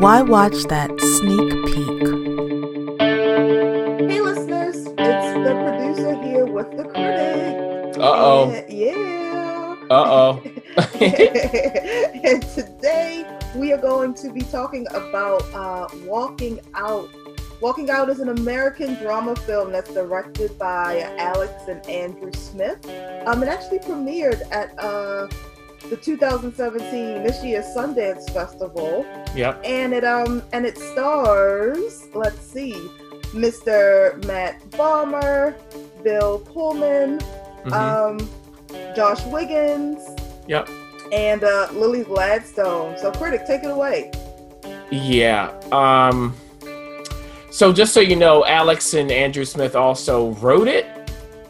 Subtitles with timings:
[0.00, 2.02] why watch that sneak peek?
[4.10, 7.96] Hey, listeners, it's the producer here with the critic.
[7.96, 8.64] Uh oh.
[8.68, 9.76] Yeah.
[9.90, 10.42] Uh oh.
[12.26, 13.24] and today
[13.54, 17.08] we are going to be talking about uh, Walking Out.
[17.62, 22.86] Walking Out is an American drama film that's directed by Alex and Andrew Smith.
[23.24, 25.26] Um, it actually premiered at uh,
[25.90, 29.60] the 2017 this year's Sundance Festival, Yep.
[29.64, 32.74] and it um and it stars let's see,
[33.32, 34.24] Mr.
[34.26, 35.54] Matt Bomer,
[36.02, 37.20] Bill Pullman,
[37.64, 37.72] Mhm.
[37.72, 38.30] um,
[38.94, 40.02] Josh Wiggins,
[40.46, 40.68] Yep.
[41.12, 42.96] and uh, Lily Gladstone.
[42.98, 44.10] So, critic, take it away.
[44.90, 45.50] Yeah.
[45.72, 46.34] Um.
[47.50, 50.86] So just so you know, Alex and Andrew Smith also wrote it.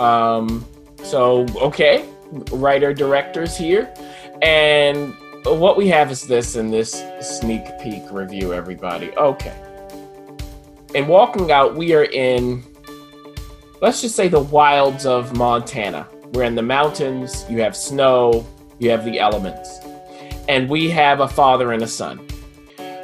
[0.00, 0.64] Um.
[1.02, 2.04] So okay,
[2.52, 3.92] writer directors here,
[4.42, 8.52] and what we have is this in this sneak peek review.
[8.52, 9.56] Everybody, okay.
[10.94, 12.62] And walking out, we are in.
[13.80, 16.08] Let's just say the wilds of Montana.
[16.32, 17.44] We're in the mountains.
[17.48, 18.46] You have snow.
[18.78, 19.80] You have the elements,
[20.48, 22.20] and we have a father and a son.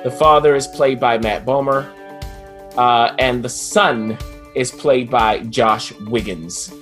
[0.04, 1.90] The father is played by Matt Bomer,
[2.76, 4.16] uh, and the son
[4.54, 6.72] is played by Josh Wiggins.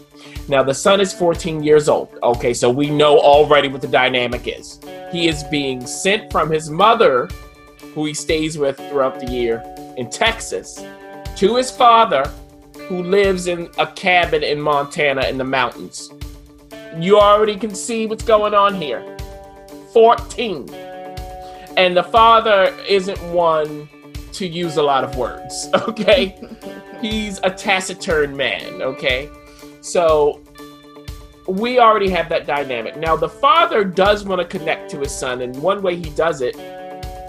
[0.48, 2.18] Now, the son is 14 years old.
[2.22, 4.80] Okay, so we know already what the dynamic is.
[5.10, 7.28] He is being sent from his mother,
[7.94, 9.62] who he stays with throughout the year
[9.96, 10.84] in Texas,
[11.36, 12.24] to his father,
[12.88, 16.10] who lives in a cabin in Montana in the mountains.
[16.98, 19.16] You already can see what's going on here.
[19.92, 20.68] 14
[21.77, 23.88] and the father isn't one
[24.32, 26.38] to use a lot of words okay
[27.00, 29.28] he's a taciturn man okay
[29.83, 30.41] so
[31.47, 35.42] we already have that dynamic now the father does want to connect to his son
[35.42, 36.56] and one way he does it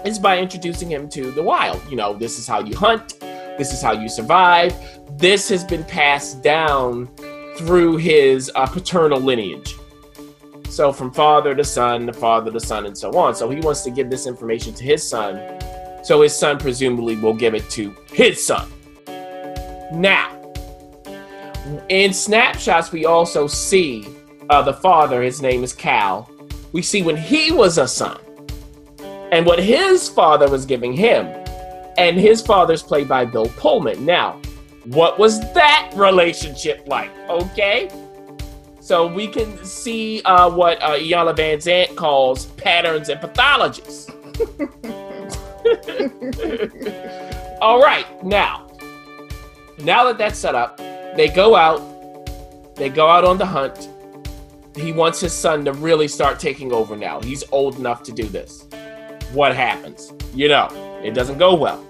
[0.06, 3.20] is by introducing him to the wild you know this is how you hunt
[3.58, 4.74] this is how you survive
[5.18, 7.08] this has been passed down
[7.56, 9.76] through his uh, paternal lineage
[10.74, 13.36] so from father to son, to father to son, and so on.
[13.36, 15.40] So he wants to give this information to his son.
[16.02, 18.68] So his son presumably will give it to his son.
[19.92, 20.33] Now,
[21.88, 24.06] in snapshots, we also see
[24.50, 26.30] uh, the father, his name is Cal.
[26.72, 28.18] We see when he was a son
[29.32, 31.26] and what his father was giving him.
[31.96, 34.04] And his father's played by Bill Pullman.
[34.04, 34.40] Now,
[34.84, 37.10] what was that relationship like?
[37.28, 37.88] Okay.
[38.80, 40.98] So we can see uh, what uh,
[41.32, 44.10] Van Zant calls patterns and pathologies.
[47.62, 48.68] All right, now,
[49.78, 50.78] now that that's set up,
[51.16, 51.80] they go out.
[52.76, 53.88] They go out on the hunt.
[54.76, 57.20] He wants his son to really start taking over now.
[57.20, 58.66] He's old enough to do this.
[59.32, 60.12] What happens?
[60.34, 60.68] You know,
[61.04, 61.82] it doesn't go well.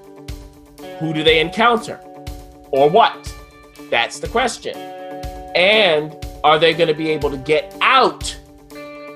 [1.01, 1.99] Who do they encounter?
[2.71, 3.35] Or what?
[3.91, 4.77] That's the question.
[5.57, 8.39] And are they going to be able to get out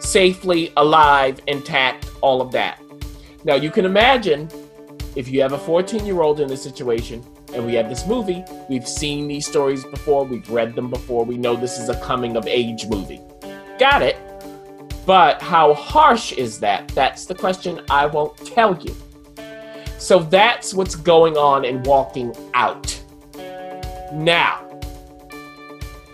[0.01, 2.81] safely, alive, intact, all of that?
[3.45, 4.49] Now, you can imagine
[5.15, 7.23] if you have a 14 year old in this situation
[7.55, 11.37] and we have this movie, we've seen these stories before, we've read them before, we
[11.37, 13.21] know this is a coming of age movie.
[13.79, 14.17] Got it.
[15.07, 16.89] But how harsh is that?
[16.89, 18.95] That's the question I won't tell you.
[19.99, 23.03] So that's what's going on in Walking Out.
[24.13, 24.65] Now,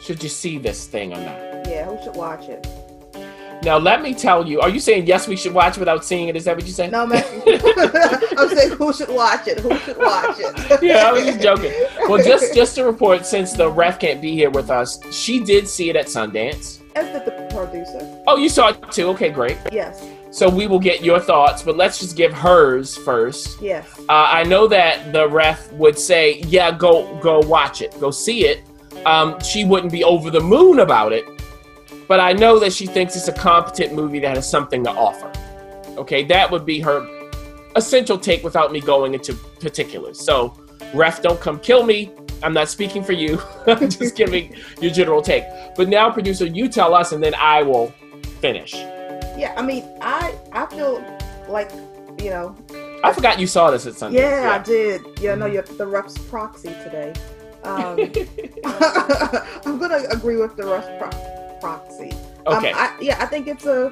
[0.01, 1.69] should you see this thing or not?
[1.69, 2.67] Yeah, who should watch it?
[3.65, 4.61] Now, let me tell you.
[4.61, 5.27] Are you saying yes?
[5.27, 6.37] We should watch without seeing it?
[6.37, 6.93] Is that what you said?
[6.93, 7.25] No, man.
[8.37, 9.61] I'm saying who should watch it?
[9.61, 10.83] Who should watch it?
[10.83, 11.73] yeah, I was just joking.
[12.07, 15.67] Well, just just to report, since the ref can't be here with us, she did
[15.67, 16.83] see it at Sundance.
[16.95, 18.23] As did the producer.
[18.27, 19.09] Oh, you saw it too.
[19.09, 19.57] Okay, great.
[19.73, 20.07] Yes.
[20.31, 23.63] So we will get your thoughts, but let's just give hers first.
[23.63, 23.99] Yes.
[24.11, 28.45] Uh, I know that the ref would say, "Yeah, go go watch it, go see
[28.45, 28.63] it."
[29.07, 31.25] Um, she wouldn't be over the moon about it,
[32.09, 35.33] but I know that she thinks it's a competent movie that has something to offer.
[35.99, 37.07] Okay, that would be her
[37.77, 40.19] essential take without me going into particulars.
[40.19, 40.55] So,
[40.93, 42.13] ref, don't come kill me.
[42.43, 43.41] I'm not speaking for you.
[43.67, 45.45] I'm just giving your general take.
[45.77, 47.93] But now, producer, you tell us, and then I will
[48.41, 48.75] finish.
[49.37, 51.03] Yeah, I mean, I I feel
[51.49, 51.71] like
[52.19, 52.57] you know.
[53.03, 54.13] I forgot you saw this at Sundance.
[54.13, 55.03] Yeah, I did.
[55.21, 57.13] Yeah, no, you're the ref's proxy today.
[57.65, 57.99] Um,
[59.65, 62.13] I'm gonna agree with the ref's pro- proxy.
[62.47, 62.73] Okay.
[62.73, 63.91] Um, I, yeah, I think it's a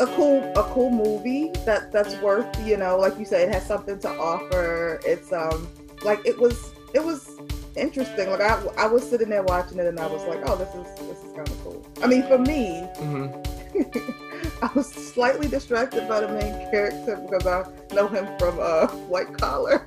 [0.00, 3.66] a cool a cool movie that that's worth you know like you said it has
[3.66, 4.98] something to offer.
[5.04, 5.68] It's um
[6.02, 7.38] like it was it was
[7.76, 8.30] interesting.
[8.30, 10.86] Like I I was sitting there watching it and I was like, oh, this is
[11.06, 11.86] this is kind of cool.
[12.02, 13.26] I mean, for me, hmm
[14.62, 17.64] I was slightly distracted by the main character because I
[17.94, 19.84] know him from uh, White Collar.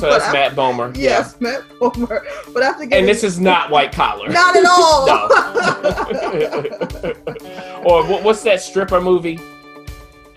[0.00, 0.96] So that's I, Matt Bomer.
[0.96, 1.50] Yes, yeah.
[1.50, 2.22] Matt Bomer.
[2.54, 4.30] But after getting, and this is not White Collar.
[4.30, 5.08] Not at all.
[7.86, 9.38] or what's that stripper movie?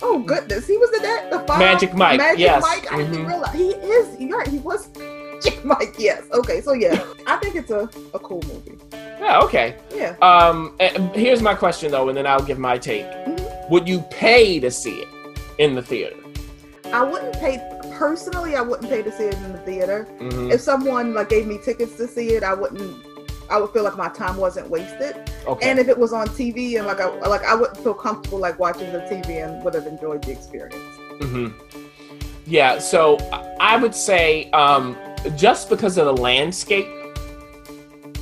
[0.01, 1.31] Oh goodness, he was in that.
[1.31, 2.17] The five, Magic Mike.
[2.17, 2.61] Magic yes.
[2.61, 2.91] Mike.
[2.91, 3.11] I mm-hmm.
[3.11, 4.19] didn't realize he is.
[4.19, 4.47] You're right.
[4.47, 5.95] He was Magic Mike.
[5.97, 6.23] Yes.
[6.33, 6.59] Okay.
[6.59, 8.77] So yeah, I think it's a, a cool movie.
[8.91, 9.39] Yeah.
[9.43, 9.77] Okay.
[9.95, 10.17] Yeah.
[10.21, 10.75] Um.
[11.13, 13.05] Here's my question though, and then I'll give my take.
[13.05, 13.71] Mm-hmm.
[13.71, 15.07] Would you pay to see it
[15.57, 16.17] in the theater?
[16.91, 17.59] I wouldn't pay
[18.03, 18.57] personally.
[18.57, 20.05] I wouldn't pay to see it in the theater.
[20.19, 20.51] Mm-hmm.
[20.51, 23.05] If someone like gave me tickets to see it, I wouldn't
[23.49, 25.31] I would feel like my time wasn't wasted.
[25.47, 25.69] Okay.
[25.69, 28.59] And if it was on TV and like I like I wouldn't feel comfortable like
[28.59, 30.83] watching the TV and would have enjoyed the experience.
[31.21, 31.47] Mm-hmm.
[32.45, 32.79] Yeah.
[32.79, 33.17] So
[33.61, 34.97] I would say um,
[35.37, 36.87] just because of the landscape,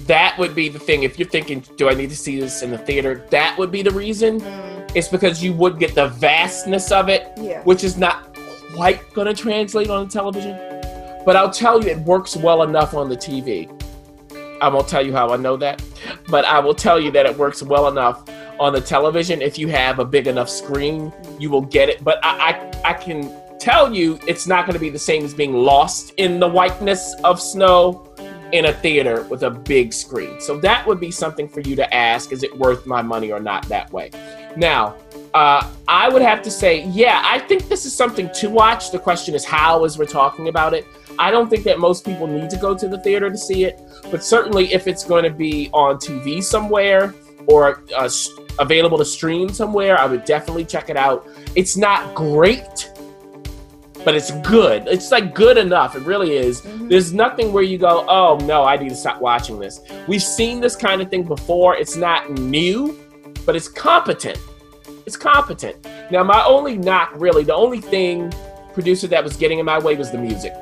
[0.06, 1.01] that would be the thing.
[1.01, 3.25] If you're thinking, do I need to see this in the theater?
[3.31, 4.42] That would be the reason.
[4.42, 4.92] Mm.
[4.94, 7.63] It's because you would get the vastness of it, yeah.
[7.63, 8.31] which is not
[8.74, 10.58] quite going to translate on the television.
[11.26, 13.70] But I'll tell you, it works well enough on the TV.
[14.62, 15.84] I won't tell you how I know that,
[16.30, 18.28] but I will tell you that it works well enough
[18.60, 19.42] on the television.
[19.42, 22.04] If you have a big enough screen, you will get it.
[22.04, 25.34] But I, I, I can tell you it's not going to be the same as
[25.34, 28.08] being lost in the whiteness of snow
[28.52, 30.40] in a theater with a big screen.
[30.42, 33.40] So that would be something for you to ask is it worth my money or
[33.40, 34.12] not that way?
[34.58, 34.96] Now,
[35.33, 38.92] uh, I would have to say, yeah, I think this is something to watch.
[38.92, 40.86] The question is how, as we're talking about it.
[41.19, 43.80] I don't think that most people need to go to the theater to see it,
[44.10, 47.13] but certainly if it's going to be on TV somewhere
[47.48, 48.10] or uh,
[48.60, 51.28] available to stream somewhere, I would definitely check it out.
[51.56, 52.92] It's not great,
[54.04, 54.88] but it's good.
[54.88, 55.95] It's like good enough.
[55.95, 56.62] It really is.
[56.62, 56.88] Mm-hmm.
[56.88, 59.81] There's nothing where you go, oh no, I need to stop watching this.
[60.07, 61.75] We've seen this kind of thing before.
[61.75, 63.00] It's not new,
[63.45, 64.39] but it's competent.
[65.06, 65.86] It's competent.
[66.12, 68.31] Now, my only knock, really, the only thing
[68.74, 70.53] producer that was getting in my way was the music.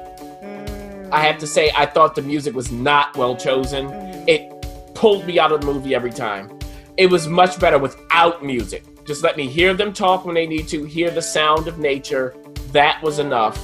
[1.11, 3.87] I have to say, I thought the music was not well chosen.
[3.87, 4.29] Mm-hmm.
[4.29, 6.57] It pulled me out of the movie every time.
[6.97, 8.83] It was much better without music.
[9.05, 12.35] Just let me hear them talk when they need to, hear the sound of nature.
[12.73, 13.59] That was enough.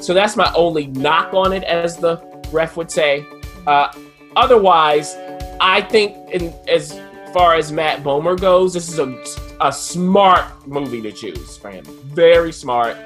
[0.00, 2.16] So that's my only knock on it, as the
[2.52, 3.24] ref would say.
[3.66, 3.92] Uh,
[4.36, 5.16] otherwise,
[5.60, 7.00] I think, in, as
[7.32, 11.84] far as Matt Bomer goes, this is a, a smart movie to choose for him.
[11.84, 12.96] Very smart.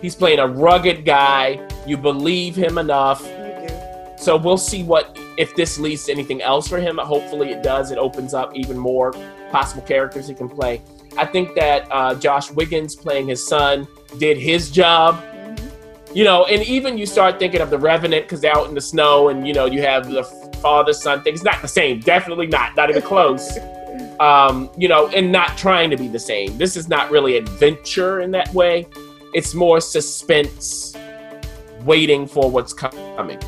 [0.00, 1.66] He's playing a rugged guy.
[1.86, 3.22] You believe him enough.
[4.18, 6.98] So we'll see what if this leads to anything else for him.
[6.98, 7.90] Hopefully it does.
[7.90, 9.12] It opens up even more
[9.50, 10.82] possible characters he can play.
[11.16, 15.24] I think that uh, Josh Wiggins playing his son did his job.
[16.14, 18.80] You know, and even you start thinking of the Revenant because they're out in the
[18.80, 20.24] snow, and you know you have the
[20.62, 21.34] father son thing.
[21.34, 22.00] It's not the same.
[22.00, 22.76] Definitely not.
[22.76, 23.58] Not even close.
[24.20, 26.56] Um, you know, and not trying to be the same.
[26.58, 28.86] This is not really adventure in that way.
[29.34, 30.94] It's more suspense,
[31.84, 33.40] waiting for what's coming.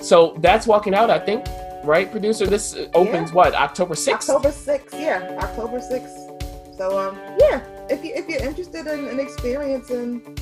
[0.00, 1.46] So that's walking out, I think,
[1.84, 2.46] right, producer?
[2.46, 3.34] This opens yeah.
[3.34, 4.28] what October sixth.
[4.28, 6.16] October sixth, yeah, October sixth.
[6.76, 10.36] So um, yeah, if you if you're interested in, an in experiencing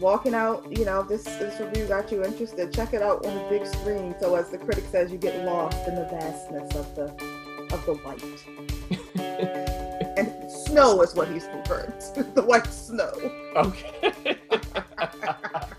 [0.00, 2.72] walking out, you know, this this review got you interested.
[2.72, 4.14] Check it out on the big screen.
[4.20, 7.33] So as the critic says, you get lost in the vastness of the
[7.84, 8.22] the white.
[10.18, 12.10] and snow is what he's prefers.
[12.34, 13.12] the white snow.
[13.56, 14.38] Okay.